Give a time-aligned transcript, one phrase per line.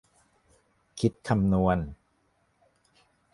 [0.99, 1.77] คิดคำนวณ